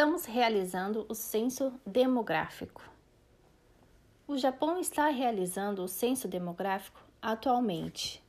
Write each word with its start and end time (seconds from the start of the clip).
Estamos 0.00 0.24
realizando 0.24 1.04
o 1.10 1.14
censo 1.14 1.74
demográfico. 1.84 2.82
O 4.26 4.38
Japão 4.38 4.80
está 4.80 5.10
realizando 5.10 5.84
o 5.84 5.88
censo 5.88 6.26
demográfico 6.26 6.98
atualmente. 7.20 8.24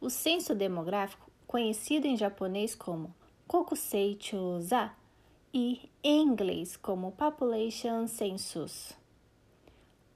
O 0.00 0.10
censo 0.10 0.52
demográfico, 0.52 1.30
conhecido 1.46 2.08
em 2.08 2.16
japonês 2.16 2.74
como 2.74 3.14
Kokusei 3.46 4.18
Choza 4.20 4.90
e 5.52 5.88
em 6.02 6.26
inglês 6.26 6.76
como 6.76 7.12
Population 7.12 8.08
Census. 8.08 8.94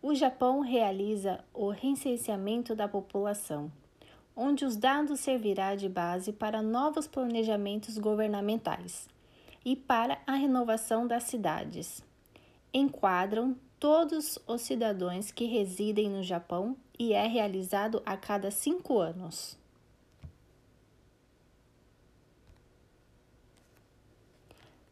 O 0.02 0.12
Japão 0.12 0.58
realiza 0.58 1.38
o 1.54 1.70
recenseamento 1.70 2.74
da 2.74 2.88
população, 2.88 3.70
onde 4.34 4.64
os 4.64 4.76
dados 4.76 5.20
servirá 5.20 5.76
de 5.76 5.88
base 5.88 6.32
para 6.32 6.60
novos 6.60 7.06
planejamentos 7.06 7.96
governamentais 7.96 9.08
e 9.64 9.76
para 9.76 10.18
a 10.26 10.34
renovação 10.34 11.06
das 11.06 11.24
cidades. 11.24 12.02
Enquadram 12.72 13.56
todos 13.78 14.38
os 14.46 14.62
cidadãos 14.62 15.30
que 15.30 15.44
residem 15.44 16.10
no 16.10 16.22
Japão 16.22 16.76
e 16.98 17.12
é 17.12 17.26
realizado 17.26 18.02
a 18.04 18.16
cada 18.16 18.50
cinco 18.50 18.98
anos. 18.98 19.56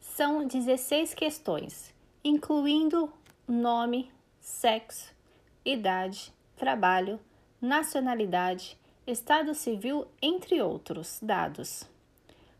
São 0.00 0.46
16 0.46 1.12
questões, 1.12 1.92
incluindo 2.24 3.12
nome, 3.46 4.10
sexo, 4.40 5.12
idade, 5.62 6.32
trabalho, 6.56 7.20
nacionalidade, 7.60 8.78
estado 9.06 9.54
civil, 9.54 10.06
entre 10.22 10.62
outros 10.62 11.18
dados. 11.20 11.84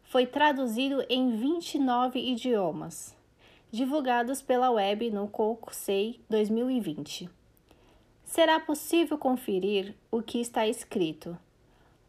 Foi 0.08 0.26
traduzido 0.26 1.04
em 1.08 1.36
29 1.36 2.18
idiomas, 2.18 3.14
divulgados 3.70 4.42
pela 4.42 4.70
web 4.70 5.10
no 5.10 5.28
Kokusei 5.28 6.20
2020. 6.28 7.28
Será 8.24 8.58
possível 8.58 9.18
conferir 9.18 9.94
o 10.10 10.22
que 10.22 10.40
está 10.40 10.66
escrito. 10.66 11.38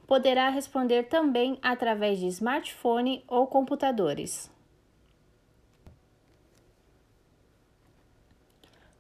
Poderá 0.08 0.50
responder 0.50 1.04
também 1.04 1.59
através 1.62 2.20
de 2.20 2.28
smartphone 2.28 3.23
ou 3.28 3.45
computadores. 3.45 4.50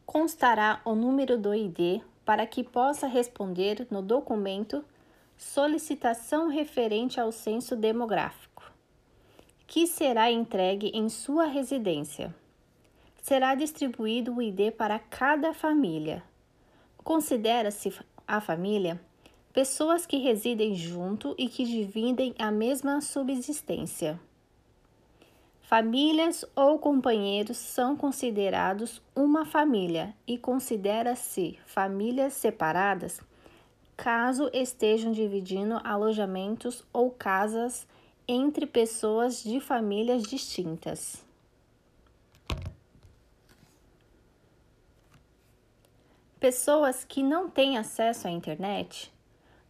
constará 0.07 0.81
o 0.85 0.95
número 0.95 1.37
do 1.37 1.53
ID 1.53 2.01
para 2.25 2.47
que 2.47 2.63
possa 2.63 3.05
responder 3.05 3.85
no 3.91 4.01
documento 4.01 4.83
solicitação 5.37 6.47
referente 6.47 7.19
ao 7.19 7.31
censo 7.31 7.75
demográfico, 7.75 8.46
que 9.67 9.85
será 9.85 10.31
entregue 10.31 10.89
em 10.93 11.09
sua 11.09 11.45
residência. 11.45 12.33
Será 13.21 13.53
distribuído 13.53 14.35
o 14.35 14.41
ID 14.41 14.71
para 14.71 14.97
cada 14.97 15.53
família. 15.53 16.23
Considera-se 17.03 17.93
a 18.25 18.39
família 18.39 18.99
pessoas 19.51 20.05
que 20.05 20.17
residem 20.17 20.73
junto 20.73 21.35
e 21.37 21.49
que 21.49 21.65
dividem 21.65 22.33
a 22.39 22.49
mesma 22.49 23.01
subsistência. 23.01 24.19
Famílias 25.61 26.45
ou 26.55 26.79
companheiros 26.79 27.57
são 27.57 27.97
considerados 27.97 29.01
uma 29.13 29.45
família 29.45 30.15
e 30.25 30.37
considera-se 30.37 31.59
famílias 31.65 32.33
separadas 32.33 33.19
caso 33.97 34.49
estejam 34.53 35.11
dividindo 35.11 35.81
alojamentos 35.83 36.85
ou 36.93 37.09
casas 37.09 37.87
entre 38.27 38.65
pessoas 38.65 39.41
de 39.41 39.59
famílias 39.59 40.23
distintas. 40.23 41.23
Pessoas 46.39 47.03
que 47.03 47.23
não 47.23 47.49
têm 47.49 47.77
acesso 47.77 48.27
à 48.27 48.31
internet 48.31 49.11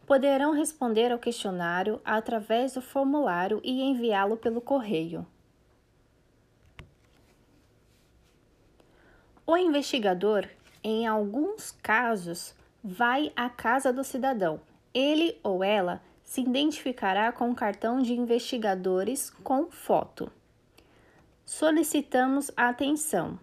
poderão 0.06 0.53
responder 0.53 1.12
ao 1.12 1.19
questionário 1.19 2.01
através 2.03 2.73
do 2.73 2.81
formulário 2.81 3.62
e 3.63 3.81
enviá-lo 3.81 4.38
pelo 4.38 4.59
correio. 4.59 5.25
O 9.46 9.56
investigador, 9.56 10.47
em 10.84 11.07
alguns 11.07 11.72
casos, 11.72 12.53
vai 12.84 13.31
à 13.35 13.50
casa 13.50 13.94
do 13.94 14.03
cidadão. 14.03 14.59
Ele 14.94 15.40
ou 15.41 15.63
ela 15.63 16.01
se 16.28 16.42
identificará 16.42 17.32
com 17.32 17.50
o 17.50 17.56
cartão 17.56 18.02
de 18.02 18.12
investigadores 18.12 19.30
com 19.46 19.72
foto. 19.72 20.30
Solicitamos 21.46 22.52
atenção, 22.58 23.40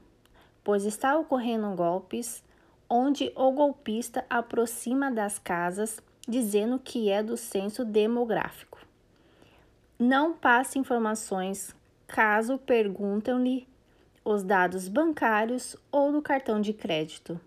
pois 0.63 0.85
está 0.85 1.17
ocorrendo 1.17 1.75
golpes 1.75 2.45
onde 2.89 3.33
o 3.35 3.51
golpista 3.53 4.27
aproxima 4.29 5.11
das 5.11 5.39
casas 5.39 5.99
dizendo 6.29 6.79
que 6.79 7.09
é 7.09 7.23
do 7.23 7.39
censo 7.39 7.87
demográfico. 7.87 8.79
Não 9.99 10.35
passe 10.35 10.79
informações 10.79 11.75
caso 12.07 12.59
perguntem-lhe 12.59 13.67
os 14.23 14.43
dados 14.43 14.89
bancários 14.89 15.75
ou 15.91 16.13
do 16.13 16.21
cartão 16.21 16.61
de 16.61 16.75
crédito. 16.75 17.41